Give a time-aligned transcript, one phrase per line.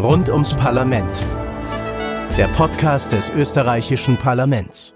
[0.00, 1.26] Rund ums Parlament.
[2.38, 4.94] Der Podcast des österreichischen Parlaments.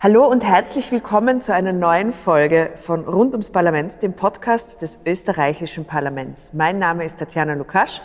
[0.00, 5.00] Hallo und herzlich willkommen zu einer neuen Folge von Rund ums Parlament, dem Podcast des
[5.04, 6.54] österreichischen Parlaments.
[6.54, 8.00] Mein Name ist Tatjana Lukasch.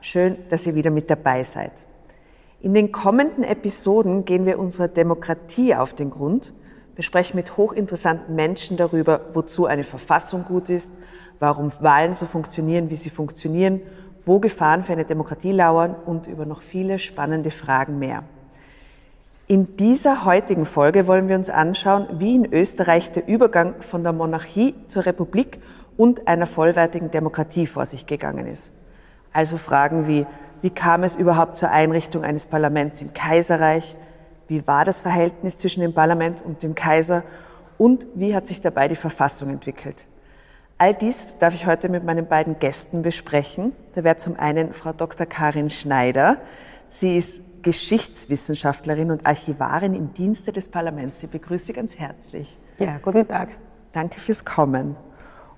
[0.00, 1.84] Schön, dass ihr wieder mit dabei seid.
[2.58, 6.52] In den kommenden Episoden gehen wir unserer Demokratie auf den Grund.
[6.96, 10.90] Wir sprechen mit hochinteressanten Menschen darüber, wozu eine Verfassung gut ist,
[11.38, 13.82] warum Wahlen so funktionieren, wie sie funktionieren
[14.24, 18.24] wo Gefahren für eine Demokratie lauern und über noch viele spannende Fragen mehr.
[19.46, 24.12] In dieser heutigen Folge wollen wir uns anschauen, wie in Österreich der Übergang von der
[24.12, 25.58] Monarchie zur Republik
[25.96, 28.72] und einer vollwertigen Demokratie vor sich gegangen ist.
[29.32, 30.26] Also Fragen wie,
[30.62, 33.96] wie kam es überhaupt zur Einrichtung eines Parlaments im Kaiserreich?
[34.46, 37.22] Wie war das Verhältnis zwischen dem Parlament und dem Kaiser?
[37.76, 40.06] Und wie hat sich dabei die Verfassung entwickelt?
[40.80, 43.74] All dies darf ich heute mit meinen beiden Gästen besprechen.
[43.94, 45.26] Da wäre zum einen Frau Dr.
[45.26, 46.38] Karin Schneider.
[46.88, 51.20] Sie ist Geschichtswissenschaftlerin und Archivarin im Dienste des Parlaments.
[51.20, 52.56] Sie begrüße Sie ganz herzlich.
[52.78, 53.50] Ja, guten Tag.
[53.92, 54.96] Danke fürs Kommen.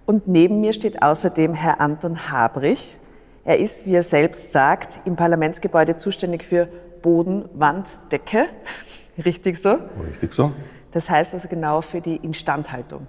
[0.06, 2.98] Und neben mir steht außerdem Herr Anton Habrich.
[3.44, 6.66] Er ist, wie er selbst sagt, im Parlamentsgebäude zuständig für
[7.00, 8.46] Boden, Wand, Decke.
[9.24, 9.78] Richtig so?
[10.04, 10.50] Richtig so.
[10.90, 13.06] Das heißt also genau für die Instandhaltung.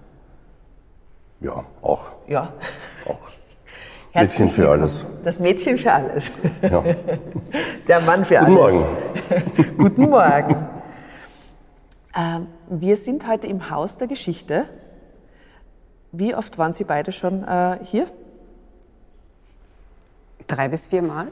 [1.44, 2.12] Ja, auch.
[2.28, 2.54] Ja.
[3.06, 3.20] Auch.
[4.16, 5.06] Mädchen für alles.
[5.24, 6.32] Das Mädchen für alles.
[6.62, 6.84] Ja.
[7.88, 8.74] Der Mann für Guten alles.
[8.74, 9.78] Morgen.
[9.78, 10.68] Guten Morgen.
[12.16, 14.66] Ähm, wir sind heute im Haus der Geschichte.
[16.14, 18.06] Wie oft waren Sie beide schon äh, hier?
[20.48, 21.28] Drei bis vier Mal.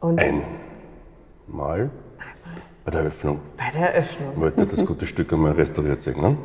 [0.00, 1.90] Und Einmal
[2.84, 3.40] bei der Eröffnung.
[3.56, 4.40] bei der Eröffnung.
[4.40, 6.20] Wollte das gute Stück einmal restauriert sehen.
[6.20, 6.36] Ne?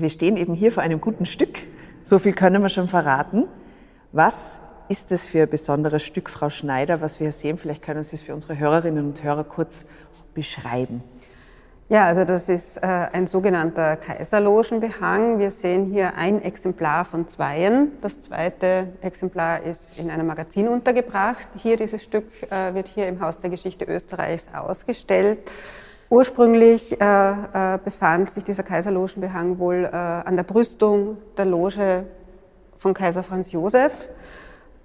[0.00, 1.58] Wir stehen eben hier vor einem guten Stück.
[2.02, 3.46] So viel können wir schon verraten.
[4.12, 7.58] Was ist das für ein besonderes Stück, Frau Schneider, was wir hier sehen?
[7.58, 9.84] Vielleicht können Sie es für unsere Hörerinnen und Hörer kurz
[10.34, 11.02] beschreiben.
[11.90, 15.38] Ja, also das ist äh, ein sogenannter Kaiserlogenbehang.
[15.38, 17.92] Wir sehen hier ein Exemplar von zweien.
[18.02, 21.48] Das zweite Exemplar ist in einem Magazin untergebracht.
[21.56, 25.38] Hier dieses Stück äh, wird hier im Haus der Geschichte Österreichs ausgestellt.
[26.10, 32.04] Ursprünglich äh, äh, befand sich dieser Kaiserlogenbehang wohl äh, an der Brüstung der Loge
[32.78, 33.92] von Kaiser Franz Josef.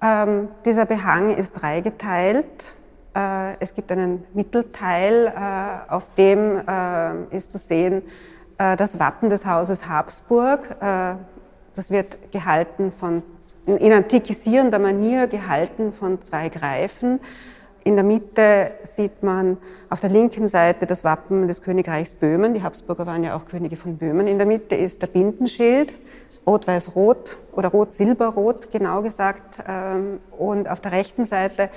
[0.01, 2.45] Ähm, dieser Behang ist dreigeteilt.
[3.15, 8.03] Äh, es gibt einen Mittelteil, äh, auf dem äh, ist zu sehen
[8.55, 10.77] das Wappen des Hauses Habsburg.
[10.79, 13.23] Das wird gehalten von,
[13.65, 17.19] in antikisierender Manier gehalten von zwei Greifen.
[17.85, 19.57] In der Mitte sieht man
[19.89, 22.53] auf der linken Seite das Wappen des Königreichs Böhmen.
[22.53, 24.25] Die Habsburger waren ja auch Könige von Böhmen.
[24.27, 25.93] In der Mitte ist der Bindenschild,
[26.47, 29.59] rot-weiß-rot oder rot-silber-rot genau gesagt.
[29.67, 31.69] Ähm, Und auf der rechten Seite,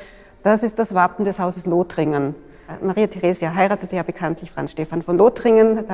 [0.44, 2.36] das ist das Wappen des Hauses Lothringen.
[2.82, 5.84] Maria Theresia heiratete ja bekanntlich Franz Stephan von Lothringen.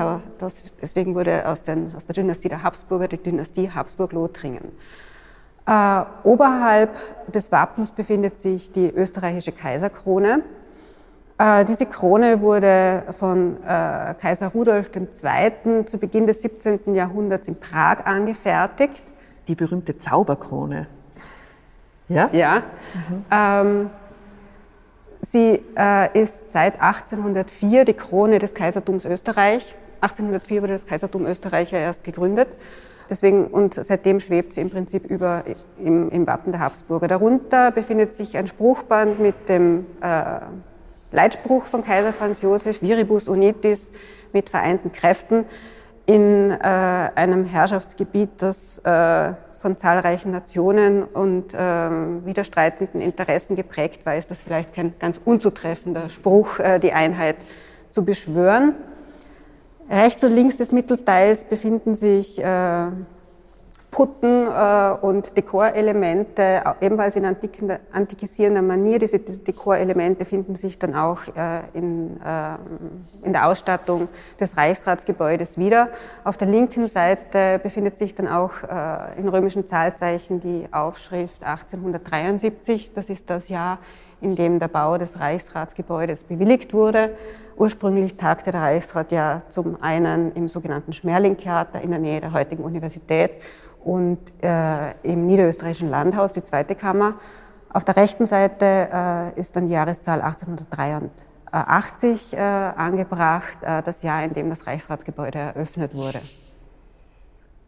[0.81, 4.73] Deswegen wurde aus, den, aus der Dynastie der Habsburger die Dynastie Habsburg-Lothringen.
[5.67, 6.97] Äh, oberhalb
[7.33, 10.43] des Wappens befindet sich die österreichische Kaiserkrone.
[11.39, 15.85] Äh, diese Krone wurde von äh, Kaiser Rudolf II.
[15.87, 16.95] zu Beginn des 17.
[16.95, 19.03] Jahrhunderts in Prag angefertigt.
[19.49, 20.89] Die berühmte Zauberkrone.
[22.09, 22.29] Ja?
[22.33, 22.63] Ja.
[23.31, 23.91] Ähm,
[25.21, 29.77] sie äh, ist seit 1804 die Krone des Kaisertums Österreich.
[30.01, 32.49] 1804 wurde das Kaisertum Österreich ja erst gegründet.
[33.13, 35.45] Deswegen, und seitdem schwebt sie im Prinzip über
[35.79, 37.09] im, im Wappen der Habsburger.
[37.09, 40.41] Darunter befindet sich ein Spruchband mit dem äh,
[41.11, 43.93] Leitspruch von Kaiser Franz Josef, Viribus Unitis,
[44.33, 45.45] mit vereinten Kräften,
[46.07, 54.17] in äh, einem Herrschaftsgebiet, das äh, von zahlreichen Nationen und ähm, widerstreitenden Interessen geprägt war,
[54.17, 57.37] ist das vielleicht kein ganz unzutreffender Spruch, äh, die Einheit
[57.91, 58.75] zu beschwören.
[59.93, 62.87] Rechts und links des Mittelteils befinden sich äh,
[63.91, 68.99] Putten äh, und Dekorelemente, au- ebenfalls in antiken, antikisierender Manier.
[68.99, 72.55] Diese De- Dekorelemente finden sich dann auch äh, in, äh,
[73.27, 74.09] in der Ausstattung
[74.41, 75.91] des Reichsratsgebäudes wieder.
[76.25, 82.93] Auf der linken Seite befindet sich dann auch äh, in römischen Zahlzeichen die Aufschrift 1873.
[82.95, 83.77] Das ist das Jahr,
[84.23, 87.11] in dem der Bau des Reichsratsgebäudes bewilligt wurde.
[87.57, 92.65] Ursprünglich tagte der Reichsrat ja zum einen im sogenannten Schmerling-Theater in der Nähe der heutigen
[92.65, 93.33] Universität
[93.85, 97.15] und äh, im Niederösterreichischen Landhaus, die zweite Kammer.
[97.73, 104.25] Auf der rechten Seite äh, ist dann die Jahreszahl 1883 äh, angebracht, äh, das Jahr,
[104.25, 106.21] in dem das Reichsratsgebäude eröffnet wurde.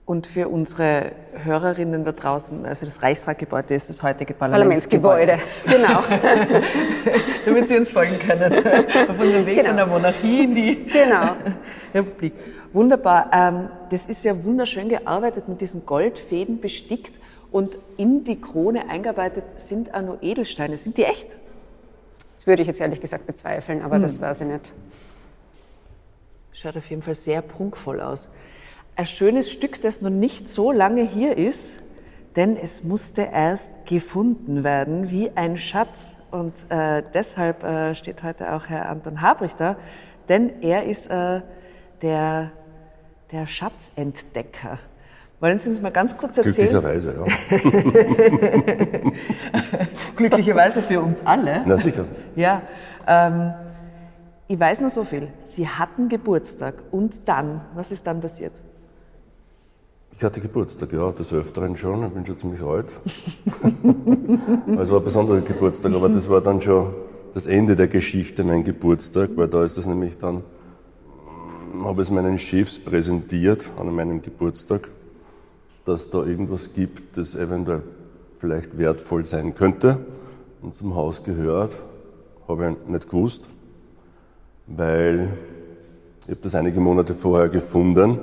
[0.06, 1.12] Und für unsere
[1.44, 5.38] Hörerinnen da draußen, also das Reichsratgebäude ist das heutige Parlamentsgebäude.
[5.64, 6.12] Parlamentsgebäude,
[6.44, 6.60] genau.
[7.46, 8.52] Damit Sie uns folgen können.
[9.08, 9.68] Auf unserem Weg Genau.
[9.68, 11.30] von der Monarchie in die Genau.
[11.94, 12.34] Republik.
[12.74, 13.30] Wunderbar.
[13.32, 17.14] Ähm, das ist ja wunderschön gearbeitet mit diesen Goldfäden bestickt
[17.50, 20.76] und in die Krone eingearbeitet sind auch noch Edelsteine.
[20.76, 21.38] Sind die echt?
[22.36, 24.02] Das würde ich jetzt ehrlich gesagt bezweifeln, aber Hm.
[24.02, 24.70] das weiß ich nicht.
[26.52, 28.28] Schaut auf jeden Fall sehr prunkvoll aus.
[28.96, 31.78] Ein schönes Stück, das noch nicht so lange hier ist,
[32.36, 36.14] denn es musste erst gefunden werden wie ein Schatz.
[36.30, 39.74] Und äh, deshalb äh, steht heute auch Herr Anton Habrich da,
[40.28, 41.40] denn er ist äh,
[42.02, 42.52] der,
[43.32, 44.78] der Schatzentdecker.
[45.40, 46.68] Wollen Sie uns mal ganz kurz erzählen?
[46.68, 47.24] Glücklicherweise, ja.
[50.14, 51.62] Glücklicherweise für uns alle.
[51.66, 52.04] Na sicher.
[52.36, 52.62] Ja,
[53.08, 53.54] ähm,
[54.46, 55.32] ich weiß nur so viel.
[55.42, 58.52] Sie hatten Geburtstag und dann, was ist dann passiert?
[60.16, 62.06] Ich hatte Geburtstag, ja, des Öfteren schon.
[62.06, 62.86] Ich bin schon ziemlich alt.
[64.78, 66.94] also war ein besonderer Geburtstag, aber das war dann schon
[67.32, 70.44] das Ende der Geschichte, mein Geburtstag, weil da ist das nämlich dann,
[71.72, 74.88] hm, habe ich es meinen Chefs präsentiert an meinem Geburtstag,
[75.84, 77.82] dass da irgendwas gibt, das eventuell
[78.36, 79.98] vielleicht wertvoll sein könnte
[80.62, 81.76] und zum Haus gehört.
[82.46, 83.48] Habe ich nicht gewusst,
[84.68, 85.30] weil
[86.22, 88.20] ich habe das einige Monate vorher gefunden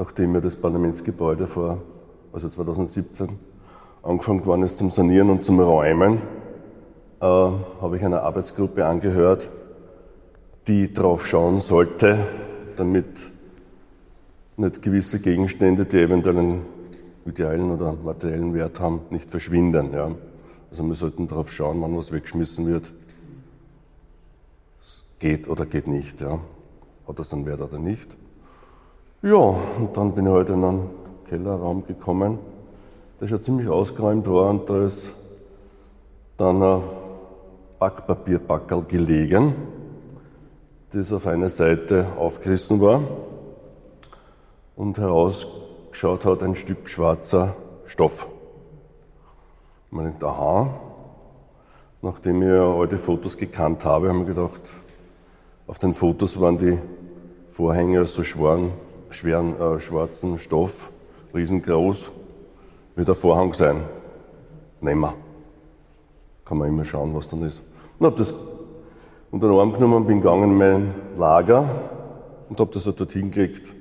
[0.00, 1.82] nachdem mir das Parlamentsgebäude vor,
[2.32, 3.28] also 2017,
[4.02, 6.22] angefangen worden ist zum Sanieren und zum Räumen,
[7.20, 9.50] äh, habe ich einer Arbeitsgruppe angehört,
[10.66, 12.16] die darauf schauen sollte,
[12.76, 13.30] damit
[14.56, 16.62] nicht gewisse Gegenstände, die eventuell einen
[17.26, 19.92] idealen oder materiellen Wert haben, nicht verschwinden.
[19.92, 20.12] Ja.
[20.70, 22.90] Also wir sollten darauf schauen, wann was weggeschmissen wird.
[24.80, 26.22] Es geht oder geht nicht.
[26.22, 26.40] Ja.
[27.06, 28.16] Hat das einen Wert oder nicht?
[29.22, 30.90] Ja, und dann bin ich heute in einen
[31.28, 32.38] Kellerraum gekommen,
[33.20, 35.12] der schon ziemlich ausgeräumt war und da ist
[36.38, 36.80] dann ein
[37.78, 39.54] Backpapierbackerl gelegen,
[40.92, 43.02] das auf einer Seite aufgerissen war
[44.74, 48.26] und herausgeschaut hat ein Stück schwarzer Stoff.
[49.90, 50.70] Man denkt, aha,
[52.00, 54.62] nachdem ich ja alte Fotos gekannt habe, habe ich mir gedacht,
[55.66, 56.78] auf den Fotos waren die
[57.48, 58.72] Vorhänge so schweren,
[59.10, 60.90] schweren äh, schwarzen Stoff,
[61.34, 62.10] riesengroß,
[62.96, 63.82] wird der Vorhang sein.
[64.80, 65.14] Nehmen wir.
[66.44, 67.62] Kann man immer schauen, was dann ist.
[67.98, 68.34] Und habe das
[69.30, 71.64] unter den Arm genommen und bin gegangen in mein Lager
[72.48, 73.74] und habe das halt dorthin gelegt.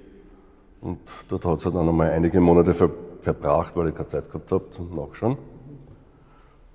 [0.81, 1.00] Und
[1.30, 2.90] dort hat es dann einmal einige Monate ver
[3.22, 5.38] verbracht, weil ich keine Zeit gehabt habe zum Nachschauen.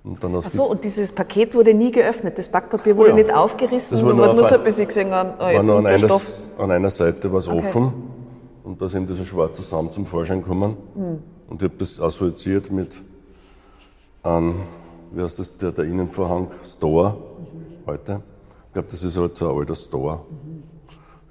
[0.03, 2.37] Und dann Ach so, und dieses Paket wurde nie geöffnet.
[2.37, 3.23] Das Backpapier wurde Oh ja.
[3.23, 3.99] nicht aufgerissen.
[4.01, 6.19] Nur wurde nur so ein- ein bisschen gesehen, an, war nur an einer,
[6.59, 7.57] an einer Seite war es Okay.
[7.57, 7.93] offen
[8.65, 10.75] und da ist eben dieser schwarze Saum zum Vorschein gekommen.
[10.95, 11.21] Hm.
[11.47, 12.99] Und ich habe das assoziiert mit
[14.23, 14.61] einem,
[15.11, 17.15] wie heißt das, der, der Innenvorhang, Store
[17.85, 18.23] heute.
[18.67, 20.21] Ich glaube, das ist halt so ein alter Store.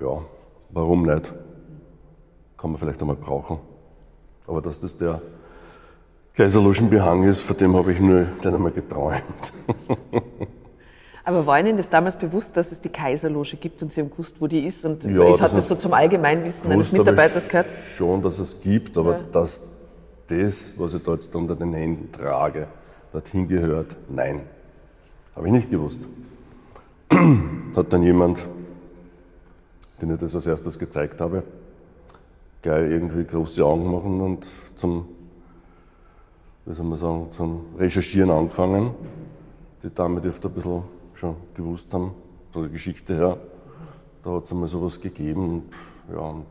[0.00, 0.22] Ja,
[0.70, 1.34] warum nicht?
[2.56, 3.58] Kann man vielleicht einmal brauchen.
[4.46, 5.20] Aber dass das der
[6.34, 9.52] Kaiserloschenbehang ist, von dem habe ich nur dann einmal geträumt.
[11.26, 14.36] Aber war Ihnen das damals bewusst, dass es die Kaiserloge gibt und Sie haben gewusst,
[14.40, 14.84] wo die ist?
[14.84, 17.66] Und Ja, ich das hatte das so zum Allgemeinwissen eines Mitarbeiters gehört.
[17.96, 19.20] Schon, dass es gibt, aber Ja.
[19.32, 19.62] dass
[20.26, 22.66] das, was ich da jetzt unter den Händen trage,
[23.12, 24.42] dorthin gehört, nein.
[25.34, 26.00] Habe ich nicht gewusst.
[27.76, 28.46] Hat dann jemand,
[30.00, 31.42] den ich das als erstes gezeigt habe,
[32.62, 35.08] geil irgendwie große Augen machen und zum,
[36.66, 38.90] wie soll man sagen, zum Recherchieren angefangen.
[39.82, 40.82] Die Dame dürfte ein bisschen
[41.24, 42.12] schon gewusst haben,
[42.50, 43.38] von der Geschichte her.
[44.22, 46.46] Da hat es einmal sowas gegeben und, ja, und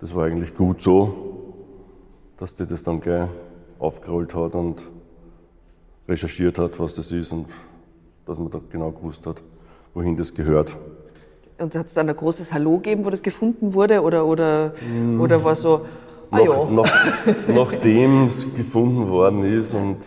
[0.00, 1.54] das war eigentlich gut so,
[2.38, 3.28] dass die das dann gleich
[3.78, 4.82] aufgerollt hat und
[6.08, 7.46] recherchiert hat, was das ist und
[8.26, 9.42] dass man da genau gewusst hat,
[9.94, 10.76] wohin das gehört.
[11.58, 14.00] Und hat es dann ein großes Hallo gegeben, wo das gefunden wurde?
[14.02, 14.72] Oder, oder,
[15.18, 15.84] oder war so,
[16.30, 19.98] ah Nach, ja, nach, nachdem es gefunden worden ist und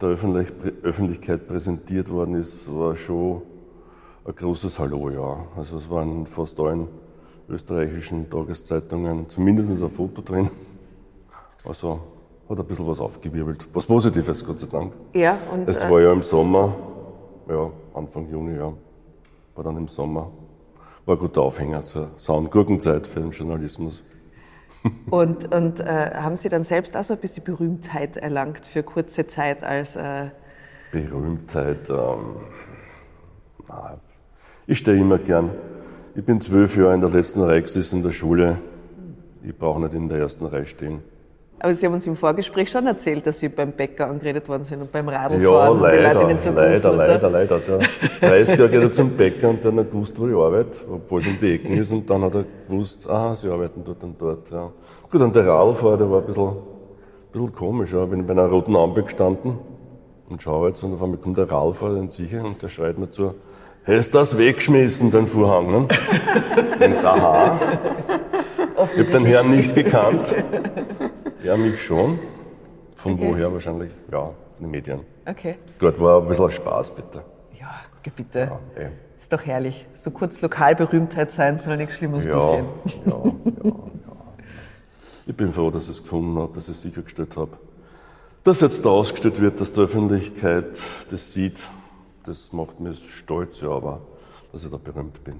[0.00, 0.52] der Öffentlich
[0.82, 3.42] Öffentlichkeit präsentiert worden ist, war schon
[4.24, 5.46] ein großes Hallo, ja.
[5.56, 6.88] Also es waren in fast allen
[7.48, 10.50] österreichischen Tageszeitungen zumindest ein Foto drin.
[11.64, 12.00] Also
[12.48, 13.68] hat ein bisschen was aufgewirbelt.
[13.72, 14.92] Was Positives, Gott sei Dank.
[15.14, 16.74] ja, und Es äh, war ja im Sommer,
[17.48, 18.72] ja, Anfang Juni, ja.
[19.54, 20.30] War dann im Sommer.
[21.04, 24.04] War ein guter Aufhänger zur Sauen-Gurkenzeit für den Journalismus.
[25.10, 29.26] Und, und äh, haben Sie dann selbst auch so ein bisschen Berühmtheit erlangt für kurze
[29.26, 30.26] Zeit als äh,
[30.92, 32.36] Berühmtheit, ähm,
[33.68, 33.98] na,
[34.66, 35.50] ich stehe immer gern.
[36.14, 38.58] Ich bin zwölf Jahre in der letzten Reihe gesessen in der Schule
[39.42, 41.00] ich brauche nicht in der ersten Reihe stehen.
[41.60, 44.80] Aber Sie haben uns im Vorgespräch schon erzählt, dass Sie beim Bäcker angeredet worden sind
[44.80, 46.98] und beim Ja, Radlfahren und die leider, Leute leider, so.
[46.98, 47.58] leider, leider.
[47.58, 51.20] Der 30er geht er zum Bäcker und der hat nicht gewusst, wo ich arbeite, obwohl
[51.20, 51.92] es um die Ecken ist.
[51.92, 54.50] Und dann hat er gewusst, aha, sie arbeiten dort und dort.
[54.52, 54.70] Ja.
[55.10, 56.54] Gut, und der Radlfahrer, der war ein bisschen, ein
[57.32, 57.92] bisschen komisch.
[57.92, 58.04] Ja.
[58.04, 59.58] Ich bin bei einer roten Ampel gestanden
[60.28, 63.10] und schaue jetzt und auf einmal kommt der Radlfahrer in sicher und der schreit mir
[63.10, 63.34] zu,
[63.84, 65.70] hast das weggeschmissen, den Vorhang?
[65.72, 65.76] Ne?
[66.86, 67.58] und aha,
[68.94, 70.34] ich habe den Herrn nicht gekannt.
[71.42, 72.18] Ja, mich schon.
[72.94, 73.28] Von Okay.
[73.28, 73.92] woher wahrscheinlich?
[74.10, 75.00] Ja, von den Medien.
[75.24, 75.56] Okay.
[75.78, 77.22] Gut, war ein bisschen Spaß, bitte.
[77.58, 77.74] Ja,
[78.16, 78.38] bitte.
[78.76, 78.88] Ja, eh.
[79.20, 79.86] Ist doch herrlich.
[79.94, 82.66] So kurz Lokalberühmtheit sein, soll nichts Schlimmes ja, passieren.
[83.06, 83.24] ja, ja,
[83.64, 83.72] ja.
[85.26, 87.50] Ich bin froh, dass ich es gefunden habe, dass ich es sichergestellt habe.
[88.42, 90.78] Dass jetzt da ausgestellt wird, dass die Öffentlichkeit
[91.10, 91.60] das sieht,
[92.24, 94.00] das macht mir stolz, ja, aber
[94.52, 95.38] dass ich da berühmt bin.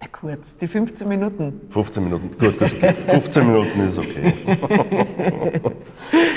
[0.00, 1.60] Na kurz, die 15 Minuten.
[1.68, 2.96] 15 Minuten, gut, das geht.
[2.96, 4.32] 15 Minuten ist okay.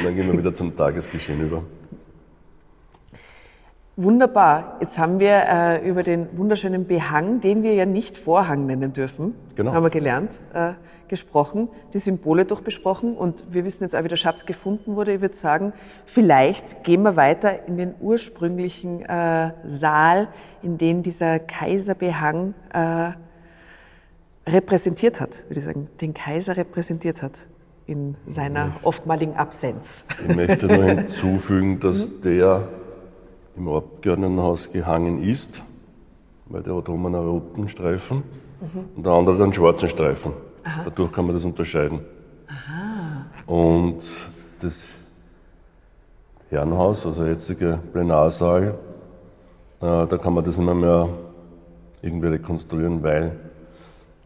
[0.03, 1.63] Dann gehen wir wieder zum Tagesgeschehen über.
[3.96, 4.77] Wunderbar.
[4.82, 9.36] Jetzt haben wir äh, über den wunderschönen Behang, den wir ja nicht Vorhang nennen dürfen,
[9.55, 9.72] Genau.
[9.72, 10.74] haben wir gelernt, äh,
[11.08, 15.13] gesprochen, die Symbole durchbesprochen und wir wissen jetzt auch, wie der Schatz gefunden wurde.
[15.13, 15.74] Ich würde sagen,
[16.05, 20.27] vielleicht gehen wir weiter in den ursprünglichen äh, Saal,
[20.63, 23.12] in dem dieser Kaiserbehang äh,
[24.46, 27.34] repräsentiert hat, würde ich sagen, den Kaiser repräsentiert hat
[27.86, 30.06] in seiner oftmaligen Absenz.
[30.28, 32.68] Ich möchte nur hinzufügen, dass der
[33.56, 35.62] im Abgeordnetenhaus gehangen ist,
[36.46, 38.24] weil der hat oben einen roten Streifen
[38.96, 40.34] und der andere einen schwarzen Streifen.
[40.86, 42.00] Dadurch kann man das unterscheiden.
[43.46, 44.02] Und
[44.62, 44.86] das
[46.50, 48.76] Herrenhaus, also der jetzige Plenarsaal,
[49.82, 51.10] äh, da kann man das nicht mehr, mehr
[52.02, 53.38] irgendwie rekonstruieren, weil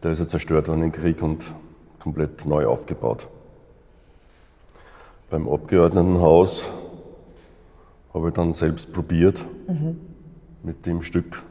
[0.02, 1.52] der ist ja zerstört worden im Krieg und
[1.98, 3.28] komplett neu aufgebaut.
[5.30, 6.70] Beim Abgeordnetenhaus
[8.14, 9.44] habe ich dann selbst probiert
[10.62, 11.42] mit dem Stück.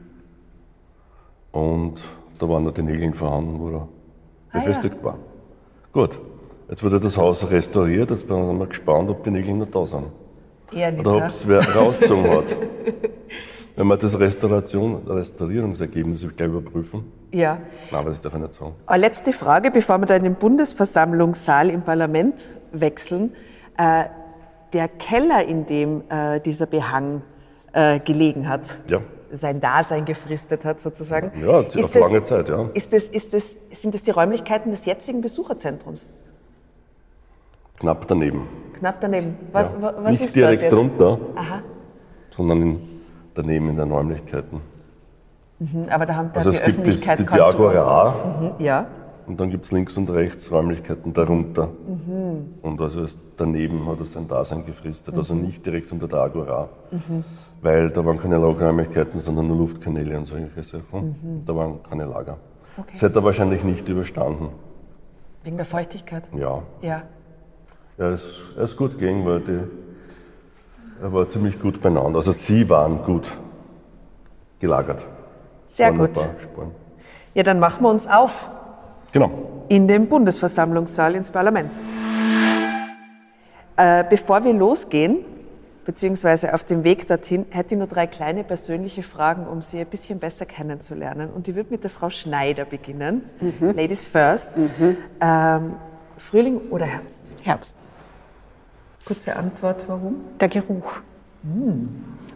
[1.51, 2.01] Und
[2.39, 3.88] da waren noch die Nägel vorhanden, wo er
[4.51, 5.18] befestigt war.
[5.94, 6.20] Gut,
[6.70, 10.06] jetzt wurde das Haus restauriert, jetzt sind wir gespannt, ob die Nägel noch da sind.
[10.74, 11.24] Eher nicht, Oder ja?
[11.24, 12.56] ob es wer rausgezogen hat.
[13.78, 17.12] Wenn wir das Restauration, Restaurierungsergebnis gleich überprüfen.
[17.32, 17.60] Ja.
[17.92, 18.74] Nein, aber das darf ich nicht sagen.
[18.88, 22.42] Eine letzte Frage, bevor wir da in den Bundesversammlungssaal im Parlament
[22.72, 23.34] wechseln.
[23.78, 24.06] Äh,
[24.74, 27.22] der Keller, in dem äh, dieser Behang
[27.72, 29.00] äh, gelegen hat, Ja.
[29.32, 31.32] sein Dasein gefristet hat sozusagen.
[31.40, 32.68] Ja, auf ist lange Zeit, ja.
[32.74, 36.08] Ist das, ist das, sind das die Räumlichkeiten des jetzigen Besucherzentrums?
[37.80, 38.48] Knapp daneben.
[38.80, 39.36] Knapp daneben.
[39.52, 39.82] Was, Ja.
[39.84, 41.62] wa- was Nicht ist direkt drunter, Aha.
[42.32, 42.80] sondern in,
[43.38, 44.62] daneben in den Räumlichkeiten.
[45.60, 47.75] Mhm, Aber da haben da Also es gibt das, die, die kaum Zugang.
[47.77, 48.86] Agora Mhm, Ja.
[49.25, 51.67] und dann gibt es links und rechts Räumlichkeiten darunter.
[51.88, 52.53] Mhm.
[52.62, 55.41] Und also ist daneben hat es sein Dasein gefristet, also Mhm.
[55.44, 56.70] nicht direkt unter der Agora.
[57.62, 61.44] Weil da waren keine Lagerräumlichkeiten, sondern nur Luftkanäle und solche Sachen.
[61.46, 62.34] Da waren keine Lager.
[62.34, 62.38] Mhm.
[62.82, 62.89] Okay.
[62.94, 64.50] Das hätte er wahrscheinlich nicht überstanden.
[65.44, 66.24] Wegen der Feuchtigkeit.
[66.38, 67.01] Ja, Ja.
[67.98, 69.60] er ist, er ist gut gegangen, weil die,
[71.01, 72.18] er war ziemlich gut beieinander.
[72.18, 73.32] Also sie waren gut
[74.60, 75.06] gelagert.
[75.66, 76.18] Sehr ein gut.
[76.42, 76.72] Spuren.
[77.34, 78.50] Ja, dann machen wir uns auf
[79.12, 79.32] Genau.
[79.68, 81.80] in den Bundesversammlungssaal ins Parlament.
[83.75, 85.20] Äh, bevor wir losgehen,
[85.86, 89.86] beziehungsweise auf dem Weg dorthin, hätte ich nur drei kleine persönliche Fragen, um Sie ein
[89.86, 91.30] bisschen besser kennenzulernen.
[91.30, 93.24] Und die wird mit der Frau Schneider beginnen.
[93.62, 94.51] Ladies first.
[95.22, 95.74] Ähm,
[96.18, 97.32] Frühling oder Herbst?
[97.44, 97.75] Herbst.
[99.08, 100.16] Kurze Antwort, warum?
[100.38, 101.00] Der Geruch.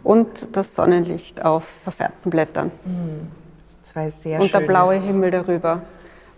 [0.02, 2.70] Und das Sonnenlicht auf verfärbten Blättern.
[3.82, 5.82] Zwei sehr Und der blaue Himmel darüber.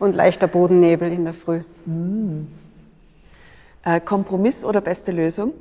[0.01, 1.61] Und leichter Bodennebel in der Früh.
[3.85, 5.53] Äh, Kompromiss oder beste Lösung?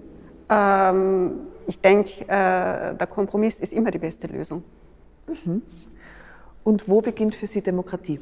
[0.49, 1.33] Ähm,
[1.67, 4.63] ich denke, äh, der Kompromiss ist immer die beste Lösung.
[6.63, 8.19] Und wo beginnt für Sie Demokratie?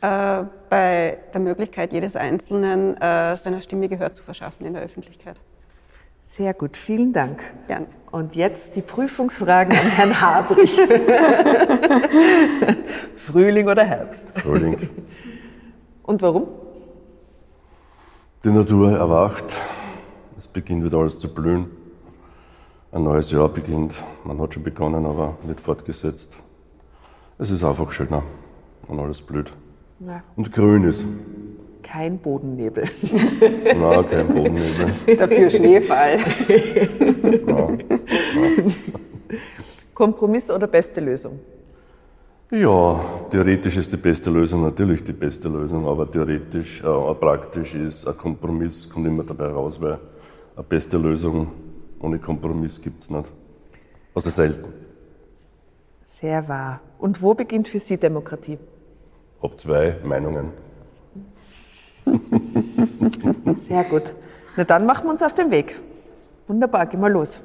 [0.00, 5.40] Äh, bei der Möglichkeit jedes Einzelnen, äh, seiner Stimme Gehör zu verschaffen in der Öffentlichkeit.
[6.26, 7.42] Sehr gut, vielen Dank.
[7.66, 7.86] Gerne.
[8.10, 10.74] Und jetzt die Prüfungsfragen an Herrn Habrich.
[13.16, 14.24] Frühling oder Herbst?
[14.34, 14.88] Frühling.
[16.02, 16.46] Und warum?
[18.42, 19.44] Die Natur erwacht,
[20.38, 21.66] es beginnt wieder alles zu blühen.
[22.90, 23.94] Ein neues Jahr beginnt.
[24.24, 26.38] Man hat schon begonnen, aber nicht fortgesetzt.
[27.38, 28.22] Es ist einfach schöner,
[28.88, 29.52] wenn alles blüht.
[30.00, 30.22] Ja.
[30.36, 31.04] Und grün ist.
[31.94, 32.86] Kein Bodennebel.
[33.78, 34.86] Na, kein Bodennebel.
[35.16, 36.16] Dafür Schneefall.
[39.94, 41.38] Kompromiss oder beste Lösung?
[42.50, 48.08] Ja, theoretisch ist die beste Lösung natürlich die beste Lösung, aber theoretisch, äh, praktisch ist
[48.08, 50.00] ein Kompromiss, kommt immer dabei raus, weil
[50.56, 51.46] eine beste Lösung
[52.00, 53.30] ohne Kompromiss gibt es nicht.
[54.16, 54.72] Also selten.
[56.02, 56.80] Sehr wahr.
[56.98, 58.58] Und wo beginnt für Sie Demokratie?
[59.40, 60.64] Hab zwei Meinungen.
[63.68, 64.14] Sehr gut.
[64.56, 65.80] Na dann machen wir uns auf den Weg.
[66.46, 67.40] Wunderbar, gehen wir los.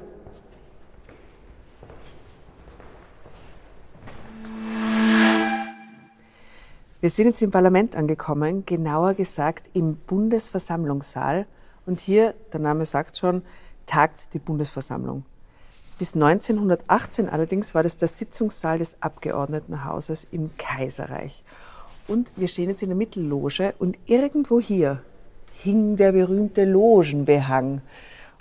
[7.00, 11.46] Wir sind jetzt im Parlament angekommen, genauer gesagt im Bundesversammlungssaal.
[11.86, 13.42] Und hier, der Name sagt schon,
[13.86, 15.24] tagt die Bundesversammlung.
[15.98, 21.42] Bis 1918 allerdings war das der Sitzungssaal des Abgeordnetenhauses im Kaiserreich.
[22.10, 25.00] Und wir stehen jetzt in der Mittelloge und irgendwo hier
[25.62, 27.82] hing der berühmte Logenbehang.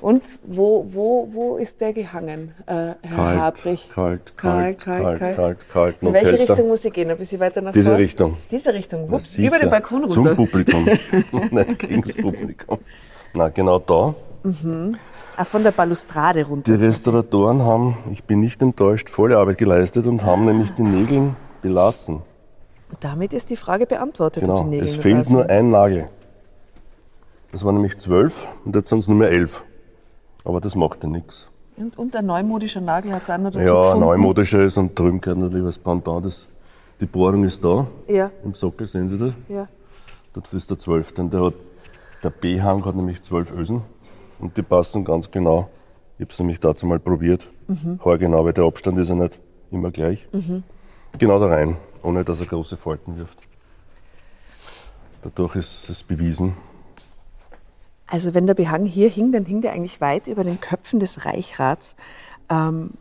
[0.02, 3.90] Und wo, wo, wo ist der gehangen, äh, Herr Kalt, Habrich?
[3.94, 6.54] kalt, kalt, kalt, kalt, kalt, In noch welche kälter.
[6.54, 7.12] Richtung muss ich gehen?
[7.12, 8.00] Ein bisschen weiter nach Diese vor?
[8.00, 8.38] Richtung.
[8.50, 9.04] Diese Richtung.
[9.06, 9.70] Na, Wups, über den.
[9.70, 10.16] Balkon runter.
[10.16, 10.86] Zum Publikum,
[11.52, 12.80] nicht gegen das Publikum.
[13.36, 14.16] Na, genau da.
[15.38, 16.76] Ah, von der Balustrade runter.
[16.76, 21.36] Die Restauratoren haben, ich bin nicht enttäuscht, volle Arbeit geleistet und haben nämlich die Nägel
[21.62, 22.24] belassen.
[23.00, 24.44] Damit ist die Frage beantwortet.
[24.44, 26.08] Genau, die Nägel es fehlt nur ein Nagel.
[27.52, 29.64] Das waren nämlich zwölf und jetzt sind es nur mehr elf.
[30.46, 31.48] Aber das macht ja nichts.
[31.78, 34.00] Und, und ein neumodischer Nagel hat es auch noch dazu Ja, gefunden.
[34.02, 36.26] neumodischer ist und drüben gehört natürlich das Pendant.
[36.26, 36.46] Das,
[37.00, 39.34] die Bohrung ist da, Ja, im Sockel sehen Sie das.
[39.48, 39.68] ja.
[40.34, 41.22] Dort ist der zwölfte.
[41.22, 41.54] Und Der, hat,
[42.24, 43.82] der B-Hang hat nämlich zwölf Ösen
[44.40, 45.70] und die passen ganz genau.
[46.18, 47.50] Ich habe es nämlich dazu mal probiert.
[47.68, 48.00] Mhm.
[48.04, 49.40] Haargenau, weil der Abstand ist ja nicht
[49.72, 50.28] immer gleich.
[51.18, 53.38] Genau da rein, ohne dass er große Falten wirft.
[55.22, 56.54] Dadurch ist es bewiesen.
[58.08, 61.26] Also wenn der Behang hier hing, dann hing der eigentlich weit über den Köpfen des
[61.26, 61.96] Reichrats.
[62.50, 62.92] Ähm,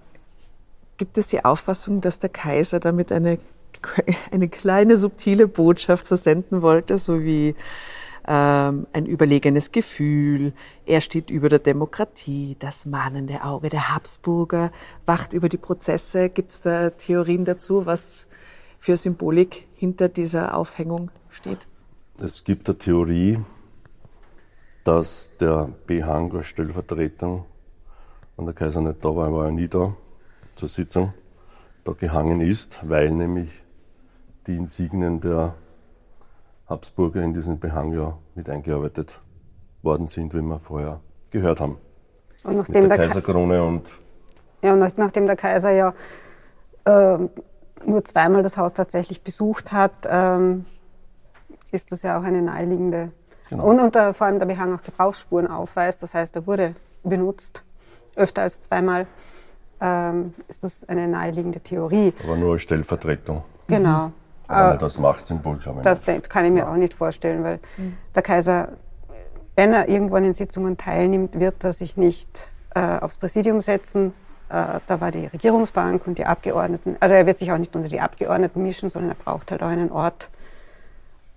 [0.98, 3.38] gibt es die Auffassung, dass der Kaiser damit eine,
[4.32, 7.54] eine kleine subtile Botschaft versenden wollte, so wie
[8.30, 10.52] ähm, ein überlegenes Gefühl,
[10.84, 14.70] er steht über der Demokratie, das mahnende Auge der Habsburger
[15.06, 16.28] wacht über die Prozesse.
[16.28, 18.26] Gibt es da Theorien dazu, was
[18.78, 21.66] für Symbolik hinter dieser Aufhängung steht?
[22.20, 23.38] Es gibt eine Theorie,
[24.84, 27.44] dass der Behang als Stellvertretung,
[28.36, 29.94] wenn der Kaiser nicht da war, er war ja nie da
[30.56, 31.12] zur Sitzung,
[31.84, 33.50] da gehangen ist, weil nämlich
[34.46, 35.54] die Insignien der
[36.66, 39.20] Habsburger in diesen Behang ja mit eingearbeitet
[39.82, 41.78] worden sind, wie wir vorher gehört haben.
[42.44, 43.82] Und Mit nachdem der der, Ka- Kaiserkrone und
[44.62, 45.94] ja, und nach- nachdem der Kaiser ja
[46.86, 47.30] ähm,
[47.86, 50.64] nur zweimal das Haus tatsächlich besucht hat, ähm,
[51.70, 53.10] ist das ja auch eine naheliegende.
[53.50, 53.64] Genau.
[53.64, 57.62] Und, und äh, vor allem der Behang auch Gebrauchsspuren aufweist, das heißt, er wurde benutzt,
[58.16, 59.06] öfter als zweimal,
[59.80, 62.12] ähm, ist das eine naheliegende Theorie.
[62.24, 63.42] aber nur als Stellvertretung.
[63.68, 64.12] Genau.
[64.48, 65.82] Aber Äh, als Machtsymbol, ich.
[65.82, 66.28] Das nicht.
[66.30, 67.60] kann ich mir auch nicht vorstellen, weil
[68.14, 68.70] der Kaiser,
[69.56, 74.14] wenn er irgendwann in Sitzungen teilnimmt, wird er sich nicht äh, aufs Präsidium setzen.
[74.50, 76.96] Äh, da war die Regierungsbank und die Abgeordneten.
[77.00, 79.68] Also er wird sich auch nicht unter die Abgeordneten mischen, sondern er braucht halt auch
[79.68, 80.28] einen Ort.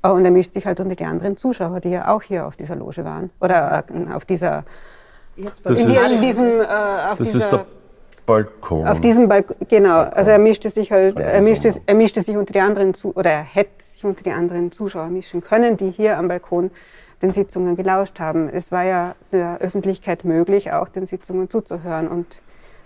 [0.04, 2.56] Äh, und er mischt sich halt unter die anderen Zuschauer, die ja auch hier auf
[2.56, 3.30] dieser Loge waren.
[3.42, 4.64] Oder äh, auf dieser,
[5.36, 7.66] Jetzt Das in, ist- in diesem, äh, auf Das dieser, ist der
[8.26, 8.88] Balkon.
[8.88, 10.00] auf diesem Balkon, genau.
[10.02, 11.34] Also er mischte sich halt, Balkon.
[11.34, 14.32] er mischte, er mischte sich unter die anderen zu, oder er hätte sich unter die
[14.32, 16.70] anderen Zuschauer mischen können, die hier am Balkon
[17.22, 18.50] den Sitzungen gelauscht haben.
[18.50, 22.42] Es war ja der Öffentlichkeit möglich, auch den Sitzungen zuzuhören und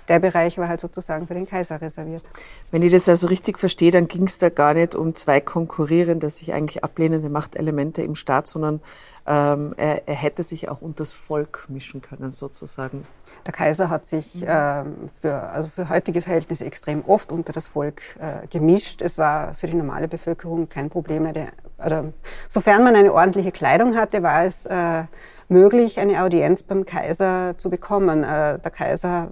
[0.07, 2.23] der Bereich war halt sozusagen für den Kaiser reserviert.
[2.71, 6.29] Wenn ich das also richtig verstehe, dann ging es da gar nicht um zwei konkurrierende,
[6.29, 8.81] sich eigentlich ablehnende Machtelemente im Staat, sondern
[9.27, 13.05] ähm, er, er hätte sich auch unter das Volk mischen können, sozusagen.
[13.45, 18.01] Der Kaiser hat sich ähm, für, also für heutige Verhältnisse extrem oft unter das Volk
[18.19, 19.01] äh, gemischt.
[19.01, 21.25] Es war für die normale Bevölkerung kein Problem.
[21.25, 21.49] Eine,
[21.83, 22.05] oder,
[22.47, 25.03] sofern man eine ordentliche Kleidung hatte, war es äh,
[25.47, 28.23] möglich, eine Audienz beim Kaiser zu bekommen.
[28.23, 29.29] Äh, der Kaiser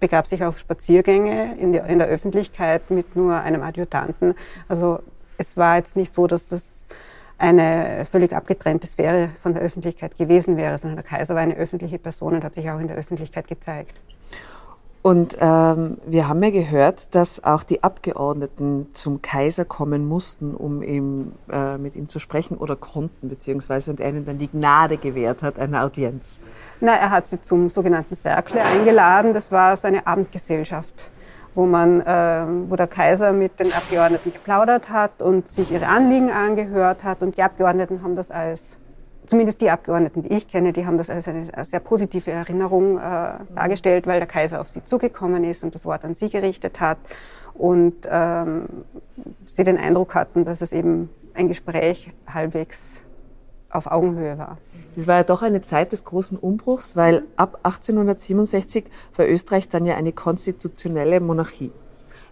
[0.00, 4.34] begab sich auf Spaziergänge in der, in der Öffentlichkeit mit nur einem Adjutanten.
[4.68, 5.00] Also
[5.36, 6.86] es war jetzt nicht so, dass das
[7.38, 11.98] eine völlig abgetrennte Sphäre von der Öffentlichkeit gewesen wäre, sondern der Kaiser war eine öffentliche
[11.98, 14.00] Person und hat sich auch in der Öffentlichkeit gezeigt.
[15.00, 20.82] Und ähm, wir haben ja gehört, dass auch die Abgeordneten zum Kaiser kommen mussten, um
[20.82, 24.96] ihm, äh, mit ihm zu sprechen oder konnten, beziehungsweise und er ihnen dann die Gnade
[24.96, 26.40] gewährt hat, eine Audienz.
[26.80, 29.34] Na, er hat sie zum sogenannten Cercle eingeladen.
[29.34, 31.10] Das war so eine Abendgesellschaft,
[31.54, 36.30] wo, man, ähm, wo der Kaiser mit den Abgeordneten geplaudert hat und sich ihre Anliegen
[36.30, 37.22] angehört hat.
[37.22, 38.78] Und die Abgeordneten haben das als
[39.28, 43.32] zumindest die Abgeordneten, die ich kenne, die haben das als eine sehr positive Erinnerung äh,
[43.54, 46.98] dargestellt, weil der Kaiser auf sie zugekommen ist und das Wort an sie gerichtet hat
[47.54, 48.64] und ähm,
[49.52, 53.02] sie den Eindruck hatten, dass es eben ein Gespräch halbwegs
[53.70, 54.56] auf Augenhöhe war.
[54.96, 58.86] Es war ja doch eine Zeit des großen Umbruchs, weil ab 1867
[59.16, 61.70] war Österreich dann ja eine konstitutionelle Monarchie.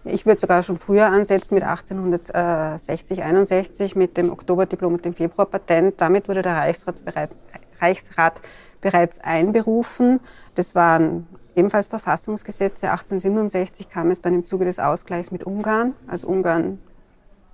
[0.09, 5.99] Ich würde sogar schon früher ansetzen mit 1860, 61 mit dem Oktoberdiplom und dem Februarpatent.
[5.99, 7.31] Damit wurde der Reichsrat, bereit,
[7.79, 8.39] Reichsrat
[8.81, 10.19] bereits einberufen.
[10.55, 12.89] Das waren ebenfalls Verfassungsgesetze.
[12.89, 16.79] 1867 kam es dann im Zuge des Ausgleichs mit Ungarn, als Ungarn,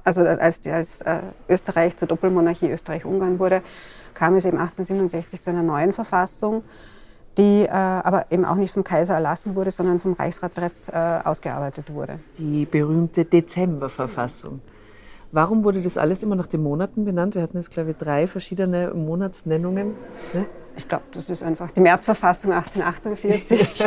[0.04, 3.62] also als, als äh, Österreich zur Doppelmonarchie Österreich-Ungarn wurde,
[4.14, 6.64] kam es eben 1867 zu einer neuen Verfassung
[7.38, 11.20] die äh, aber eben auch nicht vom Kaiser erlassen wurde, sondern vom Reichsrat bereits äh,
[11.24, 12.20] ausgearbeitet wurde.
[12.38, 14.62] Die berühmte Dezemberverfassung.
[15.32, 17.34] Warum wurde das alles immer nach den Monaten benannt?
[17.34, 19.96] Wir hatten jetzt, glaube ich, drei verschiedene Monatsnennungen.
[20.34, 20.46] Ne?
[20.76, 23.84] Ich glaube, das ist einfach die Märzverfassung 1848.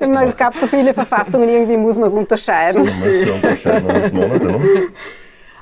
[0.00, 2.82] es gab so viele Verfassungen, irgendwie muss man es unterscheiden.
[2.82, 4.60] Ne?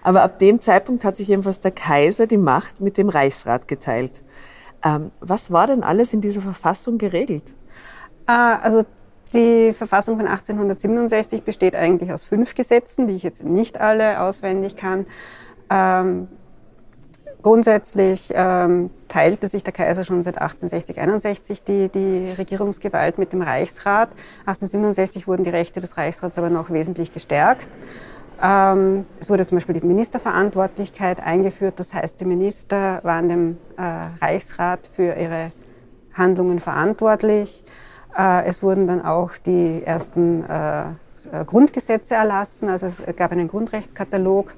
[0.02, 4.22] Aber ab dem Zeitpunkt hat sich jedenfalls der Kaiser die Macht mit dem Reichsrat geteilt.
[4.84, 7.54] Ähm, was war denn alles in dieser Verfassung geregelt?
[8.26, 8.84] Äh, also
[9.32, 14.76] die Verfassung von 1867 besteht eigentlich aus fünf Gesetzen, die ich jetzt nicht alle auswendig
[14.76, 15.06] kann.
[15.68, 16.28] Ähm,
[17.42, 23.42] grundsätzlich ähm, teilte sich der Kaiser schon seit 1860, 61 die, die Regierungsgewalt mit dem
[23.42, 24.08] Reichsrat.
[24.46, 27.66] 1867 wurden die Rechte des Reichsrats aber noch wesentlich gestärkt.
[28.40, 31.74] Ähm, es wurde zum Beispiel die Ministerverantwortlichkeit eingeführt.
[31.80, 35.50] Das heißt, die Minister waren dem äh, Reichsrat für ihre
[36.14, 37.64] Handlungen verantwortlich.
[38.16, 40.84] Äh, es wurden dann auch die ersten äh,
[41.46, 42.68] Grundgesetze erlassen.
[42.68, 44.54] Also es gab einen Grundrechtskatalog,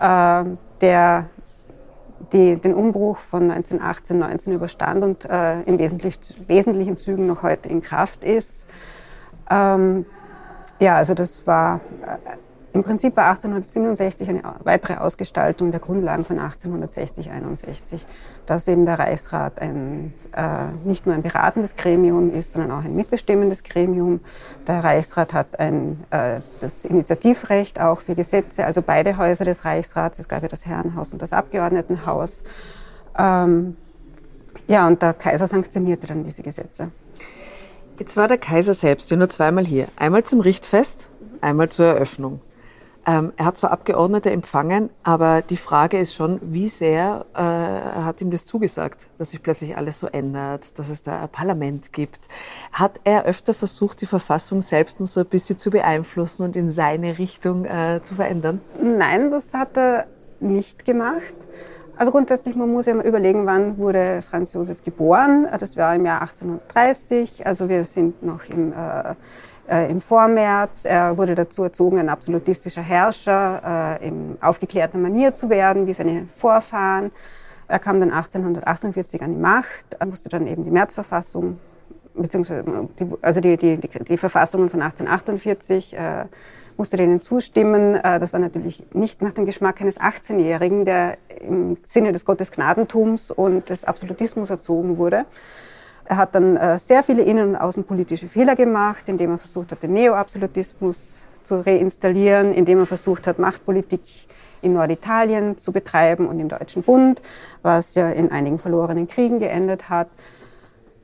[0.00, 1.26] der
[2.32, 7.82] die, den Umbruch von 1918, 19 überstand und in wesentlich, wesentlichen Zügen noch heute in
[7.82, 8.64] Kraft ist.
[9.50, 10.06] Ähm,
[10.78, 11.80] ja, also das war
[12.74, 18.00] im Prinzip war 1867 eine weitere Ausgestaltung der Grundlagen von 1860-61,
[18.46, 22.96] dass eben der Reichsrat ein, äh, nicht nur ein beratendes Gremium ist, sondern auch ein
[22.96, 24.20] mitbestimmendes Gremium.
[24.66, 30.18] Der Reichsrat hat ein, äh, das Initiativrecht auch für Gesetze, also beide Häuser des Reichsrats,
[30.18, 32.42] es gab ja das Herrenhaus und das Abgeordnetenhaus.
[33.18, 33.76] Ähm,
[34.66, 36.90] ja, und der Kaiser sanktionierte dann diese Gesetze.
[37.98, 39.88] Jetzt war der Kaiser selbst ja nur zweimal hier.
[39.96, 41.10] Einmal zum Richtfest,
[41.42, 42.40] einmal zur Eröffnung.
[43.04, 48.20] Ähm, er hat zwar Abgeordnete empfangen, aber die Frage ist schon, wie sehr äh, hat
[48.20, 52.28] ihm das zugesagt, dass sich plötzlich alles so ändert, dass es da ein Parlament gibt.
[52.72, 56.70] Hat er öfter versucht, die Verfassung selbst noch so ein bisschen zu beeinflussen und in
[56.70, 58.60] seine Richtung äh, zu verändern?
[58.80, 60.06] Nein, das hat er
[60.38, 61.34] nicht gemacht.
[61.96, 65.46] Also grundsätzlich, man muss ja mal überlegen, wann wurde Franz Josef geboren.
[65.58, 67.46] Das war im Jahr 1830.
[67.46, 69.14] Also wir sind noch im äh,
[69.72, 70.84] äh, im Vormärz.
[70.84, 76.28] Er wurde dazu erzogen, ein absolutistischer Herrscher äh, in aufgeklärter Manier zu werden, wie seine
[76.36, 77.10] Vorfahren.
[77.68, 81.58] Er kam dann 1848 an die Macht, er musste dann eben die Märzverfassung,
[82.14, 82.64] beziehungsweise
[82.98, 86.26] die, also die, die, die, die Verfassungen von 1848, äh,
[86.76, 87.94] musste denen zustimmen.
[87.94, 93.30] Äh, das war natürlich nicht nach dem Geschmack eines 18-Jährigen, der im Sinne des Gottesgnadentums
[93.30, 95.24] und des Absolutismus erzogen wurde.
[96.04, 99.82] Er hat dann äh, sehr viele innen- und außenpolitische Fehler gemacht, indem er versucht hat,
[99.82, 104.02] den Neoabsolutismus zu reinstallieren, indem er versucht hat, Machtpolitik
[104.62, 107.20] in Norditalien zu betreiben und im Deutschen Bund,
[107.62, 110.08] was ja in einigen verlorenen Kriegen geendet hat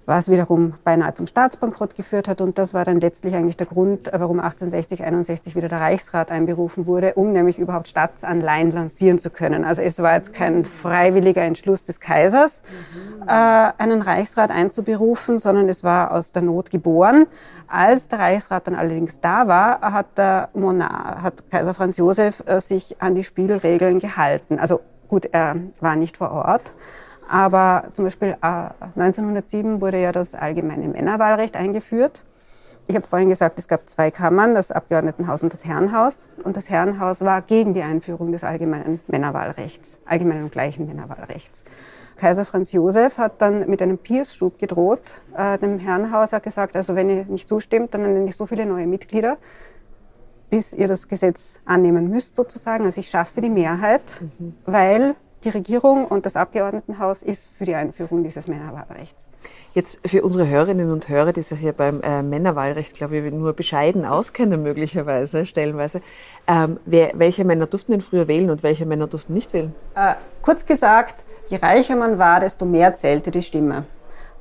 [0.08, 2.40] was wiederum beinahe zum Staatsbankrott geführt hat.
[2.40, 6.86] Und das war dann letztlich eigentlich der Grund, warum 1860, 61 wieder der Reichsrat einberufen
[6.86, 9.64] wurde, um nämlich überhaupt Staatsanleihen lancieren zu können.
[9.64, 12.62] Also es war jetzt kein freiwilliger Entschluss des Kaisers,
[13.26, 17.26] äh, einen Reichsrat einzuberufen, sondern es war aus der Not geboren.
[17.66, 22.60] Als der Reichsrat dann allerdings da war, hat der Monarch, hat Kaiser Franz Josef äh,
[22.60, 24.58] sich an die Spielregeln gehalten.
[24.58, 26.72] Also gut, er war nicht vor Ort.
[27.28, 32.22] Aber zum Beispiel 1907 äh, wurde ja das allgemeine Männerwahlrecht eingeführt.
[32.86, 36.26] Ich habe vorhin gesagt, es gab zwei Kammern, das Abgeordnetenhaus und das Herrenhaus.
[36.42, 41.64] Und das Herrenhaus war gegen die Einführung des allgemeinen Männerwahlrechts, allgemeinen und gleichen Männerwahlrechts.
[42.16, 45.02] Kaiser Franz Josef hat dann mit einem Piersschub gedroht.
[45.36, 48.64] Äh, dem Herrenhaus hat gesagt, also wenn ihr nicht zustimmt, dann nenne ich so viele
[48.64, 49.36] neue Mitglieder,
[50.48, 52.86] bis ihr das Gesetz annehmen müsst sozusagen.
[52.86, 54.02] Also ich schaffe die Mehrheit,
[54.38, 54.54] mhm.
[54.64, 55.14] weil
[55.48, 59.28] die Regierung und das Abgeordnetenhaus ist für die Einführung dieses Männerwahlrechts.
[59.72, 63.54] Jetzt für unsere Hörerinnen und Hörer, die sich hier beim äh, Männerwahlrecht, glaube ich, nur
[63.54, 66.02] bescheiden auskennen, möglicherweise, stellenweise.
[66.46, 69.74] Ähm, wer, welche Männer durften denn früher wählen und welche Männer durften nicht wählen?
[69.94, 73.86] Äh, kurz gesagt, je reicher man war, desto mehr zählte die Stimme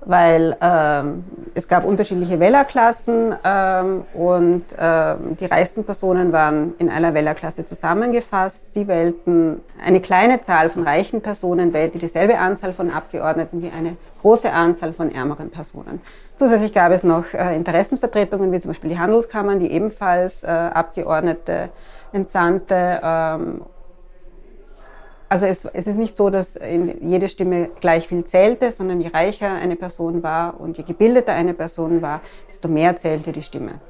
[0.07, 7.13] weil ähm, es gab unterschiedliche Wählerklassen ähm, und ähm, die reichsten Personen waren in einer
[7.13, 8.73] Wählerklasse zusammengefasst.
[8.73, 13.97] Sie wählten, eine kleine Zahl von reichen Personen wählte dieselbe Anzahl von Abgeordneten wie eine
[14.21, 16.01] große Anzahl von ärmeren Personen.
[16.37, 21.69] Zusätzlich gab es noch äh, Interessenvertretungen, wie zum Beispiel die Handelskammern, die ebenfalls äh, Abgeordnete
[22.13, 23.61] entsandte ähm,
[25.29, 26.53] also es, es, ist nicht so, dass
[27.01, 31.53] jede Stimme gleich viel zählte, sondern je reicher eine Person war und je gebildeter eine
[31.53, 33.81] Person war, desto mehr zählte die Stimme.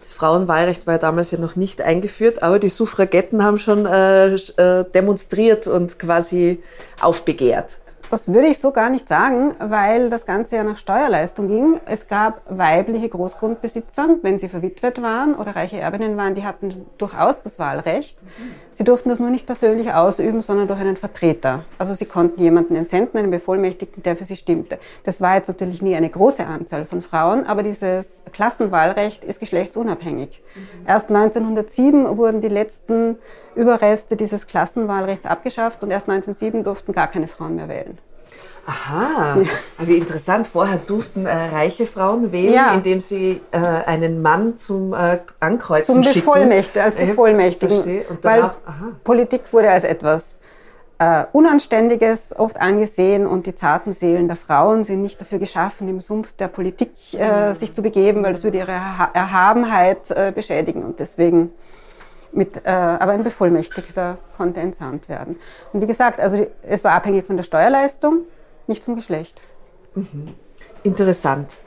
[0.00, 4.34] Das Frauenwahlrecht war ja damals ja noch nicht eingeführt, aber die Suffragetten haben schon äh,
[4.34, 6.62] äh demonstriert und quasi
[7.00, 7.78] aufbegehrt.
[8.10, 11.80] Das würde ich so gar nicht sagen, weil das Ganze ja nach Steuerleistung ging.
[11.84, 17.42] Es gab weibliche Großgrundbesitzer, wenn sie verwitwet waren oder reiche Erbinnen waren, die hatten durchaus
[17.42, 18.18] das Wahlrecht.
[18.72, 21.64] Sie durften das nur nicht persönlich ausüben, sondern durch einen Vertreter.
[21.76, 24.78] Also sie konnten jemanden entsenden, einen Bevollmächtigten, der für sie stimmte.
[25.04, 30.42] Das war jetzt natürlich nie eine große Anzahl von Frauen, aber dieses Klassenwahlrecht ist geschlechtsunabhängig.
[30.86, 33.18] Erst 1907 wurden die letzten
[33.58, 37.98] Überreste dieses Klassenwahlrechts abgeschafft und erst 1907 durften gar keine Frauen mehr wählen.
[38.66, 39.38] Aha,
[39.78, 40.46] wie interessant.
[40.46, 42.74] Vorher durften äh, reiche Frauen wählen, ja.
[42.74, 47.74] indem sie äh, einen Mann zum äh, Ankreuzen zum Bevollmächtigen, als Bevollmächtigen.
[47.74, 48.04] Verstehe.
[48.10, 48.84] Und danach, weil aha.
[49.04, 50.36] Politik wurde als etwas
[50.98, 56.00] äh, Unanständiges oft angesehen und die zarten Seelen der Frauen sind nicht dafür geschaffen, im
[56.00, 57.54] Sumpf der Politik mhm.
[57.54, 61.52] sich zu begeben, weil das würde ihre Erhabenheit äh, beschädigen und deswegen
[62.32, 65.36] mit, äh, aber ein Bevollmächtigter konnte entsandt werden.
[65.72, 68.22] Und wie gesagt, also die, es war abhängig von der Steuerleistung
[68.66, 69.40] nicht vom Geschlecht.
[69.94, 70.34] Mhm.
[70.82, 71.58] Interessant.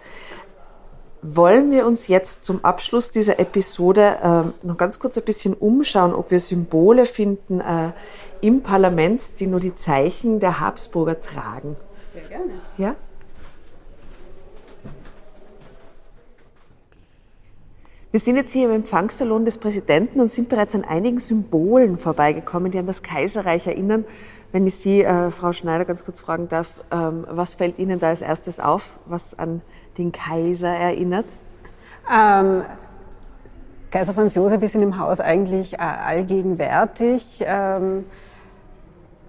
[1.24, 6.16] Wollen wir uns jetzt zum Abschluss dieser Episode äh, noch ganz kurz ein bisschen umschauen,
[6.16, 7.92] ob wir Symbole finden äh,
[8.42, 11.76] im Parlament, die nur die Zeichen der Habsburger tragen?
[12.14, 12.54] Sehr gerne.
[12.78, 12.96] Ja?
[18.12, 22.70] Wir sind jetzt hier im Empfangssalon des Präsidenten und sind bereits an einigen Symbolen vorbeigekommen,
[22.70, 24.04] die an das Kaiserreich erinnern.
[24.52, 28.10] Wenn ich Sie, äh, Frau Schneider, ganz kurz fragen darf, ähm, was fällt Ihnen da
[28.10, 29.62] als erstes auf, was an
[29.98, 31.26] den Kaiser erinnert?
[32.14, 32.64] Ähm,
[33.92, 37.46] Kaiser Franz Josef ist in dem Haus eigentlich äh, allgegenwärtig.
[37.48, 38.04] Ähm,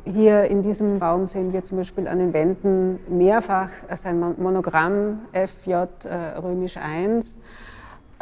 [0.04, 5.70] hier in diesem Raum sehen wir zum Beispiel an den Wänden mehrfach sein Monogramm FJ
[5.70, 5.86] äh,
[6.42, 7.38] römisch 1.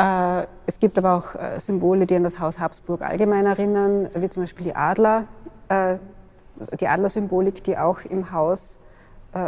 [0.00, 4.30] Äh, es gibt aber auch äh, Symbole, die an das Haus Habsburg allgemein erinnern, wie
[4.30, 5.26] zum Beispiel die Adler,
[5.68, 5.96] äh,
[6.80, 8.76] die Adlersymbolik, die auch im Haus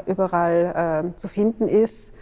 [0.07, 2.13] überall zu finden ist.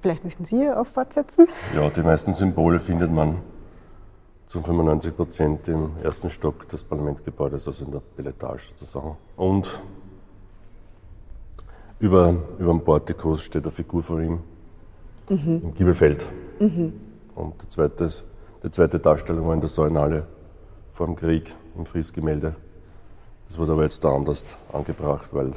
[0.00, 1.46] Vielleicht möchten Sie auch fortsetzen?
[1.72, 3.36] Ja, die meisten Symbole findet man
[4.48, 9.16] zu 95 Prozent im ersten Stock des Parlamentgebäudes, also in der Beletage sozusagen.
[9.36, 9.80] Und
[12.00, 14.40] über, über dem Portikus steht eine Figur von ihm
[15.32, 15.60] mhm.
[15.64, 16.24] im Giebelfeld.
[16.58, 16.92] Mhm.
[17.34, 18.08] Und die zweite,
[18.62, 20.26] die zweite Darstellung war in der Säulenhalle
[20.92, 22.54] vor dem Krieg im Friesgemälde.
[23.46, 25.52] Das wurde aber jetzt da anders angebracht, weil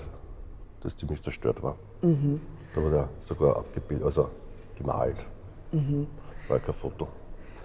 [0.81, 1.75] das ziemlich zerstört war.
[2.01, 2.41] Mhm.
[2.73, 4.29] Da wurde er sogar abgebildet, also
[4.77, 5.25] gemalt.
[5.71, 6.07] Mhm.
[6.47, 7.07] War kein Foto.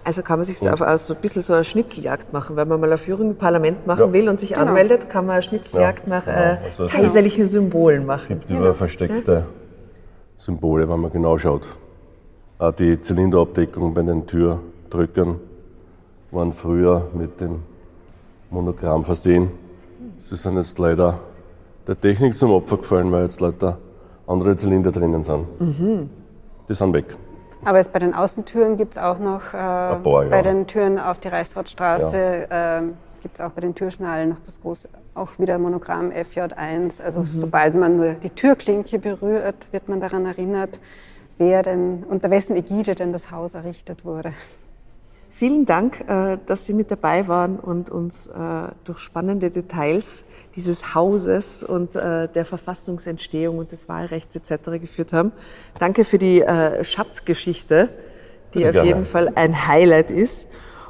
[0.03, 2.55] Also kann man sich so, auf, so ein bisschen so eine Schnitzeljagd machen.
[2.55, 4.13] Wenn man mal eine Führung im Parlament machen ja.
[4.13, 4.67] will und sich genau.
[4.67, 6.37] anmeldet, kann man eine Schnitzeljagd ja, nach genau.
[6.37, 8.21] äh, also kaiserlichen Symbolen machen.
[8.23, 8.61] Es gibt genau.
[8.61, 9.45] über versteckte
[10.37, 11.67] Symbole, wenn man genau schaut.
[12.61, 15.39] Auch die Zylinderabdeckung bei den Türdrückern
[16.29, 17.63] waren früher mit dem
[18.51, 19.49] Monogramm versehen.
[20.19, 21.17] Sie sind jetzt leider
[21.87, 23.79] der Technik zum Opfer gefallen, weil jetzt leider
[24.27, 25.59] andere Zylinder drinnen sind.
[25.59, 26.09] Mhm.
[26.69, 27.17] Die sind weg.
[27.65, 30.41] Aber jetzt bei den Außentüren gibt es auch noch, äh, paar, bei ja.
[30.43, 32.77] den Türen auf die Reichsratsstraße, ja.
[32.77, 32.83] äh,
[33.23, 37.01] gibt es auch bei den Türschnallen noch das große, auch wieder Monogramm FJ1.
[37.01, 37.25] Also mhm.
[37.25, 40.79] sobald man nur die Türklinke berührt, wird man daran erinnert,
[41.41, 44.31] wer denn, unter wessen Ägide denn das Haus errichtet wurde.
[45.31, 48.33] Vielen Dank, äh, dass Sie mit dabei waren und uns äh,
[48.83, 50.23] durch spannende Details
[50.55, 54.79] dieses Hauses und äh, der Verfassungsentstehung und des Wahlrechts etc.
[54.79, 55.31] geführt haben.
[55.79, 56.43] Danke für die
[56.83, 57.89] Schatzgeschichte,
[58.53, 58.87] die Bitte auf gerne.
[58.87, 60.47] jeden Fall ein Highlight ist.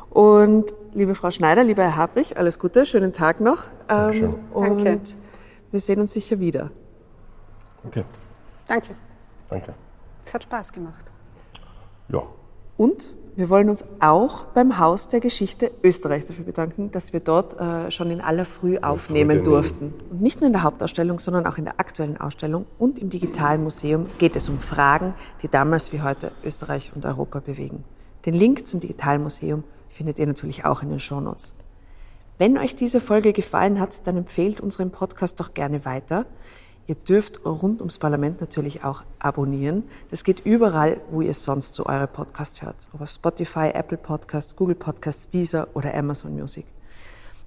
[0.10, 3.64] Und liebe Frau Schneider, lieber Herr Habrich, alles Gute, schönen Tag noch.
[3.88, 4.34] Dankeschön.
[4.34, 5.02] Ähm, und Danke.
[5.72, 6.72] wir sehen uns sicher wieder.
[7.86, 8.04] Okay.
[8.68, 8.96] Danke.
[9.48, 9.74] Danke.
[10.26, 11.04] Es hat Spaß gemacht.
[12.10, 12.24] Ja.
[12.78, 17.58] Und wir wollen uns auch beim Haus der Geschichte Österreich dafür bedanken, dass wir dort
[17.60, 19.94] äh, schon in aller Früh aufnehmen durften.
[20.10, 23.64] Und nicht nur in der Hauptausstellung, sondern auch in der aktuellen Ausstellung und im Digitalen
[23.64, 27.86] Museum geht es um Fragen, die damals wie heute Österreich und Europa bewegen.
[28.26, 31.56] Den Link zum Digitalen Museum findet ihr natürlich auch in den Shownotes.
[32.38, 36.26] Wenn euch diese Folge gefallen hat, dann empfehlt unseren Podcast doch gerne weiter.
[36.88, 39.84] Ihr dürft rund ums Parlament natürlich auch abonnieren.
[40.10, 42.88] Das geht überall, wo ihr sonst so eure Podcasts hört.
[42.94, 46.66] Ob auf Spotify, Apple Podcasts, Google Podcasts, Deezer oder Amazon Music.